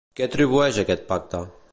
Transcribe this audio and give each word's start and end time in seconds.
Què 0.19 0.23
atribueix 0.27 0.79
a 0.79 0.85
aquest 0.85 1.05
pacte? 1.11 1.43